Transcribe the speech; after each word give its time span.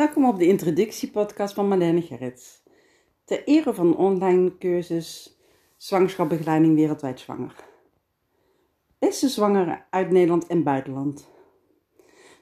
Welkom 0.00 0.28
op 0.28 0.38
de 0.38 0.46
introductiepodcast 0.46 1.54
van 1.54 1.68
Marlene 1.68 2.02
Gerrits. 2.02 2.62
Ter 3.24 3.44
ere 3.44 3.74
van 3.74 3.96
online 3.96 4.58
cursus 4.58 5.38
Zwangerschapbegeleiding 5.76 6.74
Wereldwijd 6.74 7.20
Zwanger. 7.20 7.54
Beste 8.98 9.28
zwangeren 9.28 9.84
uit 9.90 10.10
Nederland 10.10 10.46
en 10.46 10.62
buitenland. 10.62 11.28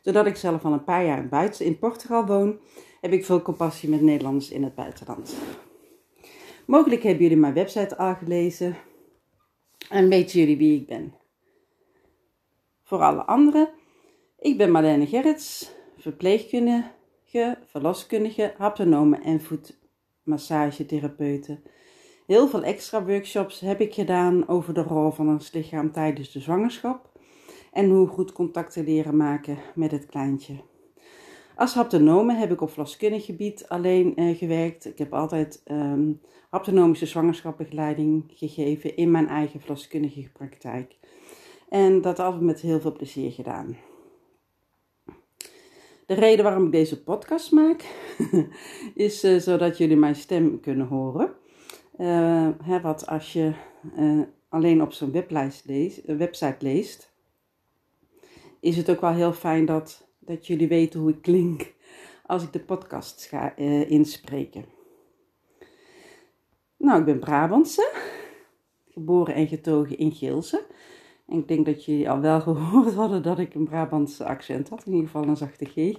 Doordat 0.03 0.27
ik 0.27 0.37
zelf 0.37 0.65
al 0.65 0.73
een 0.73 0.85
paar 0.85 1.05
jaar 1.05 1.29
buiten, 1.29 1.65
in 1.65 1.79
Portugal 1.79 2.27
woon, 2.27 2.61
heb 3.01 3.13
ik 3.13 3.25
veel 3.25 3.43
compassie 3.43 3.89
met 3.89 4.01
Nederlanders 4.01 4.51
in 4.51 4.63
het 4.63 4.75
buitenland. 4.75 5.35
Mogelijk 6.67 7.03
hebben 7.03 7.23
jullie 7.23 7.39
mijn 7.39 7.55
website 7.55 7.97
al 7.97 8.15
gelezen 8.15 8.77
en 9.89 10.09
weten 10.09 10.39
jullie 10.39 10.57
wie 10.57 10.81
ik 10.81 10.87
ben. 10.87 11.15
Voor 12.83 13.01
alle 13.01 13.25
anderen, 13.25 13.71
ik 14.39 14.57
ben 14.57 14.71
Marlene 14.71 15.07
Gerrits, 15.07 15.71
verpleegkundige 15.97 16.97
verloskundige, 17.65 18.55
haptonome 18.57 19.19
en 19.19 19.41
voetmassagetherapeuten. 19.41 21.63
Heel 22.27 22.49
veel 22.49 22.63
extra 22.63 23.05
workshops 23.05 23.61
heb 23.61 23.81
ik 23.81 23.95
gedaan 23.95 24.49
over 24.49 24.75
de 24.75 24.83
rol 24.83 25.11
van 25.11 25.29
ons 25.29 25.53
lichaam 25.53 25.93
tijdens 25.93 26.33
de 26.33 26.41
zwangerschap 26.41 27.11
en 27.73 27.91
hoe 27.91 28.07
goed 28.07 28.33
contact 28.33 28.73
te 28.73 28.85
leren 28.85 29.17
maken 29.17 29.59
met 29.75 29.91
het 29.91 30.07
kleintje. 30.07 30.55
Als 31.57 31.75
haptonome 31.75 32.35
heb 32.35 32.53
ik 32.53 32.61
op 32.61 32.71
verloskundig 32.71 33.25
gebied 33.25 33.69
alleen 33.69 34.17
eh, 34.17 34.37
gewerkt. 34.37 34.85
Ik 34.85 34.99
heb 34.99 35.15
altijd 35.15 35.63
um, 35.71 36.21
haptonomische 36.51 37.07
zwangerschapbegeleiding 37.07 38.25
gegeven 38.35 38.97
in 38.97 39.11
mijn 39.11 39.29
eigen 39.29 39.61
verloskundige 39.61 40.31
praktijk. 40.33 40.97
En 41.69 42.01
dat 42.01 42.19
altijd 42.19 42.43
met 42.43 42.61
heel 42.61 42.81
veel 42.81 42.93
plezier 42.93 43.33
gedaan. 43.33 43.77
De 46.09 46.15
reden 46.15 46.45
waarom 46.45 46.65
ik 46.65 46.73
deze 46.73 47.03
podcast 47.03 47.53
maak, 47.53 47.85
is 48.95 49.25
uh, 49.25 49.39
zodat 49.39 49.79
jullie 49.79 49.97
mijn 49.97 50.15
stem 50.15 50.61
kunnen 50.61 50.87
horen. 50.87 51.35
Uh, 51.99 52.49
hè, 52.63 52.81
wat 52.81 53.07
als 53.07 53.33
je 53.33 53.53
uh, 53.99 54.21
alleen 54.49 54.83
op 54.83 54.93
zo'n 54.93 55.13
website 56.07 56.57
leest, 56.59 57.13
is 58.61 58.77
het 58.77 58.91
ook 58.91 59.01
wel 59.01 59.13
heel 59.13 59.33
fijn 59.33 59.65
dat, 59.65 60.09
dat 60.19 60.47
jullie 60.47 60.69
weten 60.69 61.01
hoe 61.01 61.11
ik 61.11 61.23
klink 61.23 61.75
als 62.27 62.43
ik 62.43 62.53
de 62.53 62.61
podcast 62.61 63.25
ga 63.25 63.57
inspreken. 63.87 64.65
Nou, 66.77 66.99
ik 66.99 67.05
ben 67.05 67.19
Brabantse, 67.19 67.93
geboren 68.89 69.35
en 69.35 69.47
getogen 69.47 69.99
in 69.99 70.13
Geelse. 70.13 70.67
Ik 71.29 71.49
denk 71.49 71.67
dat 71.67 71.85
jullie 71.85 72.11
al 72.11 72.21
wel 72.21 72.41
gehoord 72.51 72.95
hadden 72.95 73.23
dat 73.23 73.39
ik 73.39 73.55
een 73.55 73.65
Brabantse 73.65 74.25
accent 74.25 74.69
had. 74.69 74.87
In 74.87 74.93
ieder 74.93 75.07
geval 75.07 75.29
een 75.29 75.37
zachte 75.37 75.65
G. 75.65 75.77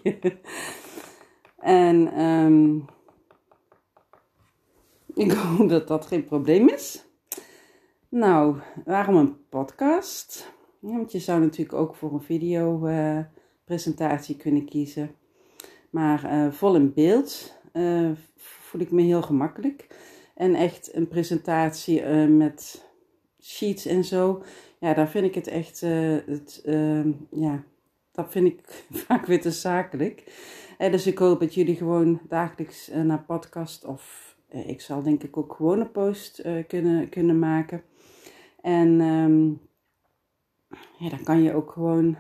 en 1.58 2.22
um, 2.22 2.86
ik 5.24 5.32
hoop 5.32 5.70
dat 5.70 5.88
dat 5.88 6.06
geen 6.06 6.26
probleem 6.26 6.70
is. 6.70 7.06
Nou, 8.10 8.58
waarom 8.86 9.16
een 9.16 9.48
podcast? 9.50 10.54
Ja, 10.80 10.92
want 10.92 11.12
je 11.12 11.20
zou 11.20 11.40
natuurlijk 11.40 11.78
ook 11.78 11.96
voor 11.96 12.14
een 12.14 12.22
video 12.22 12.88
uh, 12.88 13.20
presentatie 13.66 14.38
kunnen 14.38 14.66
kiezen. 14.66 15.16
Maar 15.90 16.34
uh, 16.34 16.52
vol 16.52 16.76
in 16.76 16.94
beeld 16.94 17.58
uh, 17.74 18.12
voel 18.36 18.82
ik 18.82 18.92
me 18.92 19.02
heel 19.02 19.22
gemakkelijk. 19.22 19.88
En 20.36 20.56
echt 20.56 20.96
een 20.96 21.08
presentatie 21.08 22.04
met 22.28 22.89
sheets 23.40 23.86
en 23.86 24.04
zo 24.04 24.44
ja, 24.80 24.94
daar 24.94 25.10
vind 25.10 25.26
ik 25.26 25.36
het 25.36 25.48
echt, 25.48 25.82
uh, 25.82 26.18
het, 26.26 26.62
uh, 26.66 27.06
ja, 27.32 27.64
dat 28.12 28.32
vind 28.32 28.48
ik 28.48 28.86
vaak 29.08 29.26
weer 29.26 29.42
te 29.42 29.52
zakelijk. 29.52 30.24
Uh, 30.80 30.92
dus 30.92 31.08
ik 31.08 31.18
hoop 31.18 31.40
dat 31.40 31.54
jullie 31.54 31.76
gewoon 31.76 32.20
dagelijks 32.28 32.90
uh, 32.90 33.02
naar 33.02 33.24
podcast 33.24 33.86
of 33.86 34.28
ik 34.50 34.82
zal 34.82 35.04
denk 35.04 35.24
ik 35.24 35.38
ook 35.38 35.54
gewoon 35.54 35.80
een 35.80 35.92
post 35.92 36.44
kunnen, 36.68 37.10
kunnen 37.10 37.40
maken. 37.40 37.84
En 38.62 39.02
um, 39.02 39.62
ja, 40.98 41.10
dan 41.10 41.24
kan 41.24 41.44
je 41.44 41.54
ook 41.54 41.72
gewoon 41.72 42.18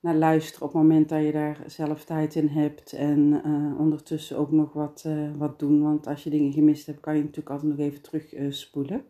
naar 0.00 0.14
luisteren 0.14 0.66
op 0.66 0.72
het 0.72 0.82
moment 0.82 1.08
dat 1.08 1.22
je 1.22 1.32
daar 1.32 1.58
zelf 1.66 2.04
tijd 2.04 2.34
in 2.34 2.48
hebt. 2.48 2.92
En 2.92 3.42
ondertussen 3.78 4.38
ook 4.38 4.50
nog 4.50 4.72
wat, 4.72 5.06
wat 5.36 5.58
doen. 5.58 5.82
Want 5.82 6.06
als 6.06 6.24
je 6.24 6.30
dingen 6.30 6.52
gemist 6.52 6.86
hebt, 6.86 7.00
kan 7.00 7.16
je 7.16 7.20
natuurlijk 7.20 7.50
altijd 7.50 7.70
nog 7.70 7.78
even 7.78 8.02
terugspoelen. 8.02 8.52
spoelen. 8.52 9.04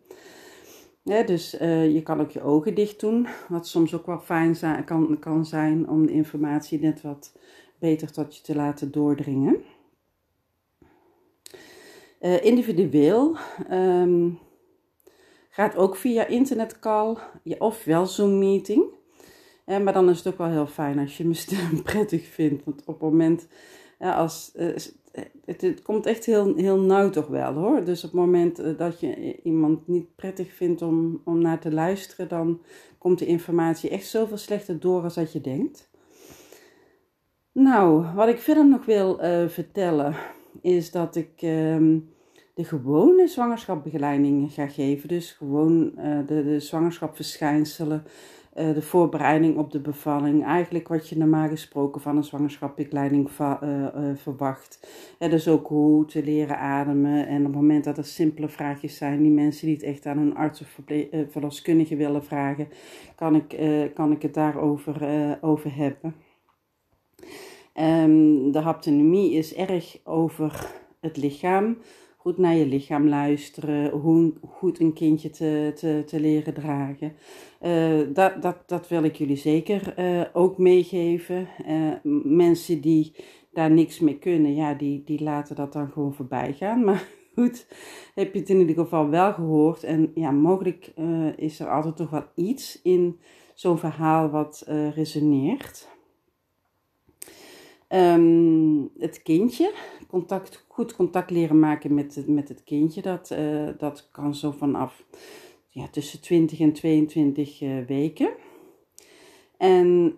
Ja, 1.09 1.23
dus 1.23 1.61
uh, 1.61 1.95
je 1.95 2.03
kan 2.03 2.21
ook 2.21 2.31
je 2.31 2.43
ogen 2.43 2.75
dicht 2.75 3.01
doen, 3.01 3.27
wat 3.49 3.67
soms 3.67 3.95
ook 3.95 4.07
wel 4.07 4.19
fijn 4.19 4.57
kan, 4.85 5.19
kan 5.19 5.47
zijn 5.47 5.89
om 5.89 6.07
de 6.07 6.13
informatie 6.13 6.81
net 6.81 7.01
wat 7.01 7.33
beter 7.79 8.13
tot 8.13 8.37
je 8.37 8.43
te 8.43 8.55
laten 8.55 8.91
doordringen. 8.91 9.57
Uh, 12.21 12.45
individueel 12.45 13.37
um, 13.71 14.39
gaat 15.51 15.77
ook 15.77 15.97
via 15.97 16.27
internetcall 16.27 17.17
of 17.59 17.85
wel 17.85 18.07
Zoom 18.07 18.39
meeting. 18.39 18.85
Uh, 19.67 19.79
maar 19.79 19.93
dan 19.93 20.11
is 20.11 20.19
het 20.19 20.27
ook 20.27 20.39
wel 20.39 20.51
heel 20.51 20.67
fijn 20.67 20.99
als 20.99 21.17
je 21.17 21.25
me 21.25 21.35
stem 21.47 21.83
prettig 21.83 22.27
vindt. 22.27 22.65
Want 22.65 22.81
op 22.81 22.87
het 22.87 23.11
moment 23.11 23.47
ja, 23.99 24.15
als, 24.15 24.53
het, 25.45 25.61
het, 25.61 25.83
komt 25.83 26.06
echt 26.06 26.25
heel, 26.25 26.55
heel 26.56 26.81
nauw 26.81 27.11
toch 27.11 27.27
wel 27.27 27.53
hoor. 27.53 27.84
Dus 27.84 28.05
op 28.05 28.11
het 28.11 28.21
moment 28.21 28.59
eh, 28.59 28.79
dat 28.79 29.01
je 29.01 29.41
iemand 29.43 29.89
niet 29.89 30.15
prettig 30.17 30.53
vindt 30.53 30.83
om, 30.83 31.21
om 31.25 31.39
naar 31.39 31.61
te 31.61 31.73
luisteren, 31.73 32.29
dan 32.29 32.61
komt 32.99 33.19
de 33.19 33.27
informatie 33.27 33.91
echt 33.91 34.07
zoveel 34.07 34.37
slechter 34.37 34.81
door 34.81 35.03
als 35.03 35.15
dat 35.15 35.33
je 35.33 35.41
denkt. 35.41 35.91
Nou, 37.53 38.05
wat 38.15 38.28
ik 38.28 38.39
verder 38.39 38.69
nog 38.69 38.84
wil 38.84 39.25
uh, 39.25 39.49
vertellen, 39.49 40.15
is 40.62 40.91
dat 40.91 41.17
ik 41.17 41.43
uh, 41.43 41.97
de 42.59 42.65
gewone 42.65 43.29
zwangerschapbegeleiding 43.29 44.53
ga 44.53 44.67
geven. 44.67 45.09
Dus 45.09 45.31
gewoon 45.31 45.93
uh, 45.97 46.19
de, 46.27 46.45
de 46.45 46.61
zwangerschapverschijnselen 46.61 48.05
eh, 48.53 48.75
de 48.75 48.83
voorbereiding 48.83 49.57
op 49.57 49.71
de 49.71 49.81
bevalling. 49.81 50.45
Eigenlijk 50.45 50.89
wat 50.89 51.09
je 51.09 51.17
normaal 51.17 51.49
gesproken 51.49 52.01
van 52.01 52.17
een 52.17 52.25
zwangerschapbegeleiding 52.25 53.29
uh, 53.41 53.87
verwacht. 54.15 54.89
dus 55.19 55.49
ook 55.49 55.67
hoe 55.67 56.05
te 56.05 56.25
leren 56.25 56.59
ademen. 56.59 57.27
En 57.27 57.39
op 57.39 57.47
het 57.47 57.55
moment 57.55 57.85
dat 57.85 57.99
er 57.99 58.05
simpele 58.05 58.49
vraagjes 58.49 58.97
zijn, 58.97 59.23
die 59.23 59.33
mensen 59.33 59.67
die 59.67 59.77
het 59.77 59.85
echt 59.85 60.07
aan 60.07 60.19
hun 60.19 60.37
arts 60.37 60.61
of 60.61 60.79
verloskundige 61.31 61.97
willen 61.97 62.25
vragen, 62.25 62.69
kan 63.17 63.35
ik, 63.35 63.57
kan 63.95 64.13
ik 64.13 64.23
het 64.23 64.35
daarover 64.35 65.39
over 65.41 65.75
hebben. 65.75 66.15
Um, 67.75 68.53
de 68.53 68.61
haptonomie 68.61 69.33
is 69.33 69.55
erg 69.55 69.99
over 70.05 70.71
het 71.01 71.17
lichaam 71.17 71.77
goed 72.28 72.39
naar 72.39 72.55
je 72.55 72.66
lichaam 72.66 73.09
luisteren, 73.09 73.91
hoe 73.91 74.33
goed 74.49 74.81
een 74.81 74.93
kindje 74.93 75.31
te, 75.31 75.72
te, 75.75 76.03
te 76.06 76.21
leren 76.21 76.55
dragen. 76.55 77.12
Uh, 77.62 78.00
dat, 78.12 78.43
dat, 78.43 78.56
dat 78.66 78.89
wil 78.89 79.03
ik 79.03 79.16
jullie 79.16 79.37
zeker 79.37 79.94
uh, 79.99 80.25
ook 80.33 80.59
meegeven. 80.59 81.49
Uh, 81.69 81.93
mensen 82.25 82.81
die 82.81 83.15
daar 83.53 83.71
niks 83.71 84.00
mee 84.00 84.19
kunnen, 84.19 84.55
ja, 84.55 84.75
die, 84.75 85.03
die 85.05 85.22
laten 85.22 85.56
dat 85.56 85.72
dan 85.72 85.91
gewoon 85.91 86.15
voorbij 86.15 86.53
gaan. 86.53 86.84
Maar 86.84 87.09
goed, 87.34 87.66
heb 88.15 88.33
je 88.34 88.41
het 88.41 88.49
in 88.49 88.59
ieder 88.59 88.75
geval 88.75 89.09
wel 89.09 89.33
gehoord. 89.33 89.84
En 89.84 90.10
ja, 90.15 90.31
mogelijk 90.31 90.93
is 91.37 91.60
er 91.60 91.71
altijd 91.71 91.97
toch 91.97 92.10
wel 92.10 92.25
iets 92.34 92.83
in 92.83 93.19
zo'n 93.55 93.78
verhaal 93.78 94.31
wat 94.31 94.65
resoneert. 94.95 95.89
Um, 97.88 98.91
het 98.99 99.22
kindje, 99.22 99.72
contact, 100.09 100.65
goed 100.69 100.97
contact 100.97 101.31
leren 101.31 101.59
maken 101.59 101.94
met 101.94 102.15
het, 102.15 102.26
met 102.26 102.49
het 102.49 102.65
kindje, 102.65 103.03
dat, 103.03 103.31
uh, 103.31 103.69
dat 103.78 104.09
kan 104.12 104.34
zo 104.34 104.50
vanaf 104.50 105.04
ja, 105.69 105.88
tussen 105.88 106.21
20 106.21 106.60
en 106.60 106.72
22 106.72 107.60
uh, 107.60 107.78
eh, 107.78 107.87
weken. 107.87 108.31
En 109.56 110.15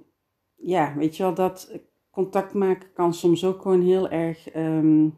ja, 0.56 0.94
weet 0.96 1.16
je 1.16 1.22
wel, 1.22 1.34
dat 1.34 1.80
contact 2.10 2.54
maken 2.54 2.92
kan 2.92 3.14
soms 3.14 3.44
ook 3.44 3.62
gewoon 3.62 3.82
heel 3.82 4.08
erg, 4.08 4.54
um, 4.54 5.16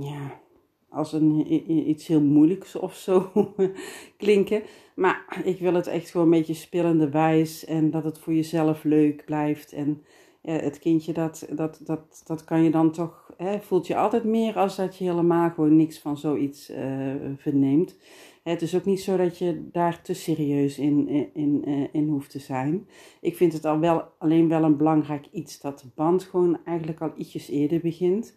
ja, 0.00 0.40
als 0.88 1.12
een, 1.12 1.52
iets 1.90 2.06
heel 2.06 2.22
moeilijks 2.22 2.76
of 2.76 2.94
zo 2.94 3.30
klinken. 4.16 4.62
Maar 4.94 5.42
ik 5.44 5.58
wil 5.58 5.74
het 5.74 5.86
echt 5.86 6.10
gewoon 6.10 6.26
een 6.26 6.38
beetje 6.38 6.54
spillende 6.54 7.10
wijs 7.10 7.64
en 7.64 7.90
dat 7.90 8.04
het 8.04 8.18
voor 8.18 8.34
jezelf 8.34 8.84
leuk 8.84 9.24
blijft. 9.24 9.72
En 9.72 10.04
het 10.52 10.78
kindje, 10.78 11.12
dat, 11.12 11.46
dat, 11.50 11.80
dat, 11.84 12.22
dat 12.24 12.44
kan 12.44 12.62
je 12.62 12.70
dan 12.70 12.90
toch, 12.90 13.32
hè, 13.36 13.60
voelt 13.60 13.86
je 13.86 13.96
altijd 13.96 14.24
meer 14.24 14.56
als 14.56 14.76
dat 14.76 14.96
je 14.96 15.04
helemaal 15.04 15.50
gewoon 15.50 15.76
niks 15.76 15.98
van 15.98 16.16
zoiets 16.16 16.70
uh, 16.70 17.14
verneemt. 17.36 17.96
Het 18.42 18.62
is 18.62 18.76
ook 18.76 18.84
niet 18.84 19.00
zo 19.00 19.16
dat 19.16 19.38
je 19.38 19.68
daar 19.72 20.02
te 20.02 20.14
serieus 20.14 20.78
in, 20.78 21.08
in, 21.08 21.30
in, 21.34 21.64
eh, 21.64 21.88
in 21.92 22.08
hoeft 22.08 22.30
te 22.30 22.38
zijn. 22.38 22.88
Ik 23.20 23.36
vind 23.36 23.52
het 23.52 23.64
al 23.64 23.78
wel, 23.78 24.02
alleen 24.18 24.48
wel 24.48 24.62
een 24.62 24.76
belangrijk 24.76 25.26
iets 25.32 25.60
dat 25.60 25.78
de 25.78 25.88
band 25.94 26.22
gewoon 26.22 26.58
eigenlijk 26.64 27.00
al 27.00 27.12
ietsjes 27.16 27.48
eerder 27.48 27.80
begint. 27.80 28.34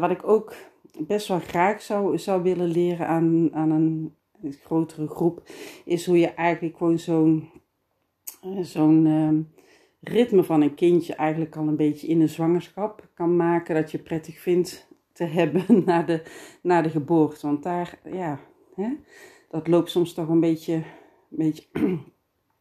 Wat 0.00 0.10
ik 0.10 0.28
ook 0.28 0.54
best 1.06 1.28
wel 1.28 1.38
graag 1.40 1.82
zou, 1.82 2.18
zou 2.18 2.42
willen 2.42 2.68
leren 2.68 3.06
aan, 3.06 3.54
aan 3.54 3.70
een 3.70 4.14
grotere 4.64 5.08
groep, 5.08 5.42
is 5.84 6.06
hoe 6.06 6.18
je 6.18 6.28
eigenlijk 6.28 6.76
gewoon 6.76 6.98
zo'n 6.98 7.48
zo'n 8.60 9.06
ehm, 9.06 9.40
ritme 10.00 10.44
van 10.44 10.60
een 10.60 10.74
kindje 10.74 11.14
eigenlijk 11.14 11.56
al 11.56 11.68
een 11.68 11.76
beetje 11.76 12.06
in 12.06 12.18
de 12.18 12.26
zwangerschap 12.26 13.08
kan 13.14 13.36
maken. 13.36 13.74
Dat 13.74 13.90
je 13.90 13.98
prettig 13.98 14.38
vindt 14.38 14.88
te 15.12 15.24
hebben 15.24 15.64
na 15.86 16.02
de, 16.02 16.22
na 16.62 16.82
de 16.82 16.90
geboorte. 16.90 17.46
Want 17.46 17.62
daar, 17.62 17.98
ja, 18.12 18.40
hè, 18.74 18.88
dat 19.48 19.68
loopt 19.68 19.90
soms 19.90 20.14
toch 20.14 20.28
een 20.28 20.40
beetje, 20.40 20.74
een 20.74 20.82
beetje 21.30 21.64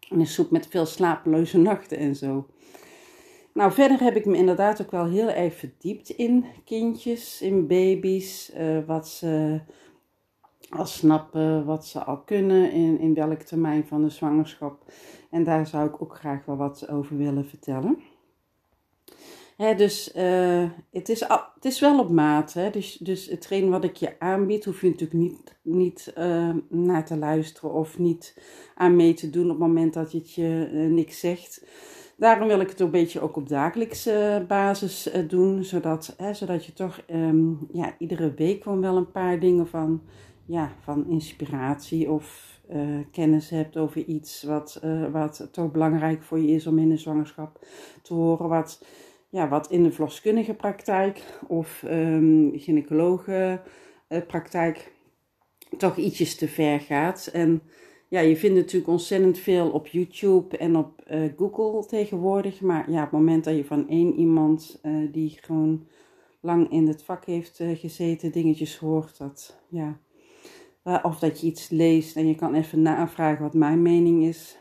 in 0.10 0.25
soep 0.28 0.51
met 0.51 0.68
veel 0.68 0.86
slapeloze 0.86 1.57
nachten 1.57 1.98
en 1.98 2.16
zo. 2.16 2.48
Nou, 3.54 3.72
verder 3.72 4.00
heb 4.00 4.16
ik 4.16 4.25
me 4.25 4.38
inderdaad 4.38 4.81
ook 4.81 4.92
wel 4.92 5.06
heel 5.06 5.30
erg 5.30 5.54
verdiept 5.54 6.10
in 6.10 6.45
kindjes, 6.66 7.42
in 7.42 7.68
baby's, 7.68 8.51
uh, 8.57 8.86
wat 8.86 9.07
ze 9.07 9.62
al 10.69 10.86
snappen, 10.86 11.66
wat 11.66 11.86
ze 11.86 12.04
al 12.04 12.18
kunnen, 12.18 12.72
in, 12.72 13.00
in 13.00 13.14
welk 13.14 13.42
termijn 13.42 13.88
van 13.88 14.02
de 14.02 14.10
zwangerschap. 14.10 14.92
En 15.30 15.44
daar 15.44 15.68
zou 15.68 15.88
ik 15.88 16.02
ook 16.02 16.16
graag 16.16 16.46
wel 16.46 16.58
wat 16.58 16.90
over 16.90 17.18
willen 17.18 17.46
vertellen. 17.46 17.98
Dus 19.58 20.16
uh, 20.16 20.69
het, 20.92 21.10
is, 21.10 21.19
het 21.56 21.66
is 21.66 21.80
wel 21.80 22.00
op 22.00 22.10
maat. 22.10 22.54
Hè? 22.54 22.69
Dus, 22.69 22.98
dus 22.98 23.25
hetgeen 23.25 23.69
wat 23.69 23.84
ik 23.84 23.96
je 23.96 24.19
aanbied, 24.19 24.66
hoef 24.66 24.81
je 24.81 24.90
natuurlijk 24.90 25.19
niet, 25.19 25.56
niet 25.62 26.14
uh, 26.18 26.56
naar 26.69 27.06
te 27.06 27.18
luisteren 27.18 27.74
of 27.74 28.00
niet 28.00 28.42
aan 28.75 28.96
mee 28.96 29.14
te 29.14 29.30
doen 29.30 29.44
op 29.44 29.50
het 29.50 29.60
moment 29.60 29.94
dat 29.94 30.12
je 30.12 30.18
het 30.18 30.34
je 30.34 30.69
uh, 30.74 30.90
niks 30.90 31.19
zegt. 31.19 31.66
Daarom 32.18 32.48
wil 32.48 32.60
ik 32.60 32.69
het 32.69 32.80
een 32.80 32.92
beetje 32.92 33.19
ook 33.19 33.36
op 33.36 33.50
dagelijkse 33.50 34.46
basis 34.48 35.10
doen, 35.28 35.64
zodat, 35.64 36.14
hè, 36.18 36.34
zodat 36.34 36.66
je 36.66 36.74
toch 36.74 37.02
um, 37.12 37.68
ja, 37.72 37.96
iedere 37.98 38.34
week 38.34 38.64
gewoon 38.64 38.81
wel 38.81 38.98
een 38.98 39.12
paar 39.12 39.40
dingen 39.40 39.68
van, 39.68 40.02
ja, 40.47 40.71
van 40.79 41.07
inspiratie 41.09 42.11
of 42.11 42.55
kennis 43.11 43.49
hebt 43.49 43.77
over 43.77 44.03
iets 44.03 44.44
wat, 44.44 44.81
wat 45.11 45.47
toch 45.51 45.71
belangrijk 45.71 46.23
voor 46.23 46.39
je 46.39 46.47
is 46.47 46.67
om 46.67 46.79
in 46.79 46.89
de 46.89 46.97
zwangerschap 46.97 47.65
te 48.01 48.13
horen. 48.13 48.49
Wat, 48.49 48.85
ja, 49.29 49.49
wat 49.49 49.71
in 49.71 49.83
de 49.83 49.91
verloskundige 49.91 50.53
praktijk 50.53 51.23
of 51.47 51.83
um, 51.88 52.51
gynaecologe 52.55 53.61
praktijk 54.27 54.94
toch 55.77 55.97
ietsjes 55.97 56.35
te 56.35 56.47
ver 56.47 56.79
gaat. 56.79 57.29
En 57.33 57.61
ja, 58.07 58.19
je 58.19 58.38
vindt 58.38 58.55
natuurlijk 58.55 58.91
ontzettend 58.91 59.38
veel 59.38 59.69
op 59.69 59.88
YouTube 59.88 60.57
en 60.57 60.75
op 60.75 61.03
Google 61.38 61.85
tegenwoordig. 61.85 62.61
Maar 62.61 62.91
ja, 62.91 62.97
op 62.97 63.11
het 63.11 63.19
moment 63.19 63.44
dat 63.44 63.55
je 63.55 63.65
van 63.65 63.89
één 63.89 64.13
iemand 64.13 64.81
die 65.11 65.38
gewoon 65.41 65.88
lang 66.39 66.71
in 66.71 66.88
het 66.88 67.03
vak 67.03 67.25
heeft 67.25 67.63
gezeten, 67.73 68.31
dingetjes 68.31 68.77
hoort, 68.77 69.17
dat 69.17 69.61
ja. 69.67 69.99
Of 71.01 71.19
dat 71.19 71.42
je 71.42 71.48
iets 71.48 71.69
leest 71.69 72.16
en 72.16 72.28
je 72.28 72.36
kan 72.36 72.54
even 72.54 72.81
navragen 72.81 73.44
wat 73.44 73.54
mijn 73.54 73.81
mening 73.81 74.24
is. 74.24 74.57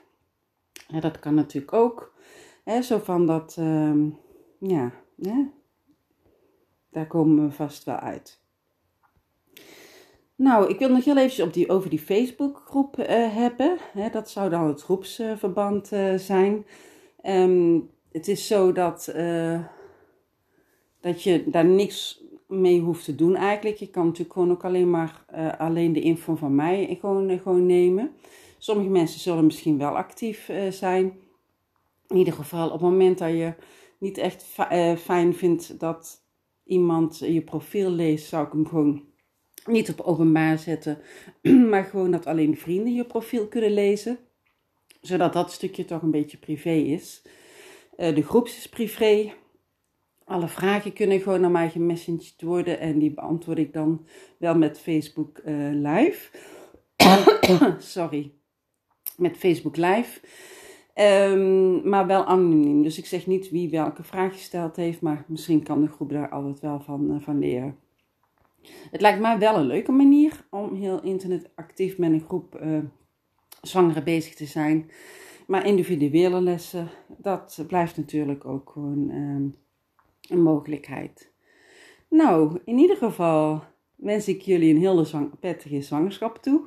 Dat 1.00 1.18
kan 1.18 1.34
natuurlijk 1.34 1.72
ook. 1.72 2.14
Hè, 2.64 2.82
zo 2.82 2.98
van 2.98 3.26
dat, 3.26 3.56
uh, 3.58 4.04
ja, 4.58 4.92
ja, 5.14 5.48
daar 6.90 7.06
komen 7.06 7.46
we 7.46 7.52
vast 7.52 7.84
wel 7.84 7.96
uit. 7.96 8.40
Nou, 10.36 10.68
ik 10.68 10.78
wil 10.78 10.88
nog 10.88 11.04
heel 11.04 11.16
even 11.16 11.44
op 11.44 11.52
die, 11.52 11.68
over 11.68 11.90
die 11.90 11.98
Facebookgroep 11.98 12.98
uh, 12.98 13.06
hebben. 13.34 13.76
Hè, 13.92 14.10
dat 14.10 14.30
zou 14.30 14.50
dan 14.50 14.66
het 14.66 14.82
groepsverband 14.82 15.92
uh, 15.92 16.14
zijn. 16.14 16.66
Um, 17.22 17.90
het 18.12 18.28
is 18.28 18.46
zo 18.46 18.72
dat, 18.72 19.14
dat 21.00 21.22
je 21.22 21.50
daar 21.50 21.64
niks 21.64 22.24
mee 22.46 22.80
hoeft 22.80 23.04
te 23.04 23.14
doen 23.14 23.36
eigenlijk. 23.36 23.76
Je 23.76 23.90
kan 23.90 24.04
natuurlijk 24.04 24.32
gewoon 24.32 24.50
ook 24.50 24.64
alleen 24.64 24.90
maar 24.90 25.24
alleen 25.58 25.92
de 25.92 26.00
info 26.00 26.34
van 26.34 26.54
mij 26.54 26.96
gewoon, 27.00 27.38
gewoon 27.38 27.66
nemen. 27.66 28.12
Sommige 28.58 28.88
mensen 28.88 29.20
zullen 29.20 29.44
misschien 29.44 29.78
wel 29.78 29.96
actief 29.96 30.50
zijn. 30.70 31.18
In 32.06 32.16
ieder 32.16 32.32
geval 32.32 32.66
op 32.66 32.72
het 32.72 32.80
moment 32.80 33.18
dat 33.18 33.30
je 33.30 33.54
niet 33.98 34.18
echt 34.18 34.44
fijn 34.98 35.34
vindt 35.34 35.80
dat 35.80 36.22
iemand 36.64 37.18
je 37.18 37.42
profiel 37.42 37.90
leest, 37.90 38.26
zou 38.26 38.46
ik 38.46 38.52
hem 38.52 38.66
gewoon 38.66 39.04
niet 39.66 39.90
op 39.90 40.00
openbaar 40.00 40.58
zetten, 40.58 40.98
maar 41.70 41.84
gewoon 41.84 42.10
dat 42.10 42.26
alleen 42.26 42.56
vrienden 42.56 42.94
je 42.94 43.04
profiel 43.04 43.48
kunnen 43.48 43.72
lezen. 43.72 44.18
Zodat 45.00 45.32
dat 45.32 45.52
stukje 45.52 45.84
toch 45.84 46.02
een 46.02 46.10
beetje 46.10 46.36
privé 46.36 46.70
is. 46.70 47.22
De 47.96 48.22
groeps 48.22 48.56
is 48.56 48.68
privé. 48.68 49.32
Alle 50.28 50.48
vragen 50.48 50.92
kunnen 50.92 51.20
gewoon 51.20 51.40
naar 51.40 51.50
mij 51.50 51.70
gemessaged 51.70 52.42
worden 52.42 52.78
en 52.80 52.98
die 52.98 53.14
beantwoord 53.14 53.58
ik 53.58 53.72
dan 53.72 54.06
wel 54.38 54.56
met 54.56 54.78
Facebook 54.78 55.40
uh, 55.44 55.68
Live. 55.72 56.30
Sorry. 57.78 58.32
Met 59.16 59.36
Facebook 59.36 59.76
Live. 59.76 60.20
Um, 60.94 61.88
maar 61.88 62.06
wel 62.06 62.24
anoniem. 62.24 62.82
Dus 62.82 62.98
ik 62.98 63.06
zeg 63.06 63.26
niet 63.26 63.50
wie 63.50 63.70
welke 63.70 64.02
vraag 64.02 64.32
gesteld 64.32 64.76
heeft, 64.76 65.00
maar 65.00 65.24
misschien 65.28 65.62
kan 65.62 65.80
de 65.80 65.88
groep 65.88 66.10
daar 66.10 66.30
altijd 66.30 66.60
wel 66.60 66.80
van, 66.80 67.10
uh, 67.10 67.20
van 67.20 67.38
leren. 67.38 67.76
Het 68.90 69.00
lijkt 69.00 69.20
mij 69.20 69.38
wel 69.38 69.56
een 69.56 69.66
leuke 69.66 69.92
manier 69.92 70.46
om 70.50 70.74
heel 70.74 71.02
internet 71.02 71.50
actief 71.54 71.98
met 71.98 72.12
een 72.12 72.24
groep 72.28 72.60
uh, 72.62 72.78
zwangeren 73.62 74.04
bezig 74.04 74.34
te 74.34 74.46
zijn. 74.46 74.90
Maar 75.46 75.66
individuele 75.66 76.40
lessen, 76.40 76.88
dat 77.18 77.64
blijft 77.66 77.96
natuurlijk 77.96 78.44
ook 78.44 78.70
gewoon 78.70 79.10
um, 79.10 79.56
een 80.28 80.42
mogelijkheid. 80.42 81.32
Nou, 82.08 82.60
in 82.64 82.78
ieder 82.78 82.96
geval 82.96 83.62
wens 83.94 84.28
ik 84.28 84.40
jullie 84.40 84.74
een 84.74 84.80
hele 84.80 85.04
zwang 85.04 85.38
prettige 85.38 85.80
zwangerschap 85.80 86.36
toe. 86.42 86.60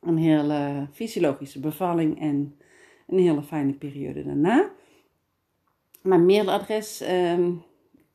Een 0.00 0.16
hele 0.18 0.88
fysiologische 0.92 1.60
bevalling 1.60 2.20
en 2.20 2.58
een 3.06 3.18
hele 3.18 3.42
fijne 3.42 3.72
periode 3.72 4.24
daarna. 4.24 4.70
Mijn 6.02 6.26
mailadres 6.26 7.08
um, 7.08 7.62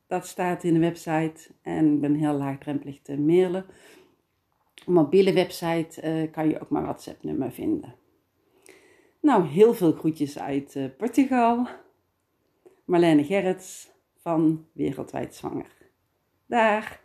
dat 0.06 0.26
staat 0.26 0.64
in 0.64 0.74
de 0.74 0.80
website 0.80 1.50
en 1.62 1.94
ik 1.94 2.00
ben 2.00 2.14
heel 2.14 2.32
laagdrempelig 2.32 3.00
te 3.02 3.18
mailen. 3.18 3.64
Mobiele 4.86 5.32
website 5.32 6.02
uh, 6.02 6.32
kan 6.32 6.48
je 6.48 6.60
ook 6.60 6.70
mijn 6.70 6.84
WhatsApp-nummer 6.84 7.52
vinden. 7.52 7.94
Nou, 9.20 9.46
heel 9.46 9.74
veel 9.74 9.92
groetjes 9.92 10.38
uit 10.38 10.74
uh, 10.74 10.84
Portugal. 10.96 11.66
Marlene 12.84 13.24
Gerrits 13.24 13.91
van 14.22 14.66
Wereldwijd 14.72 15.34
Zwanger. 15.34 15.90
Daar. 16.46 17.01